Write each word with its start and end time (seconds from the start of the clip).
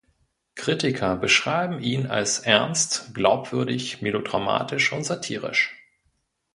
Kritiker 0.55 1.15
beschreiben 1.15 1.79
ihn 1.79 2.07
als 2.07 2.39
ernst, 2.39 3.11
glaubwürdig, 3.13 4.01
melodramatisch 4.01 4.91
und 4.93 5.03
satirisch. 5.03 5.75